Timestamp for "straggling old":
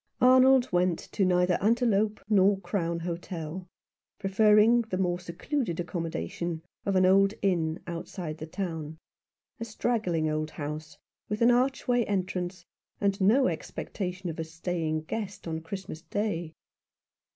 9.63-10.49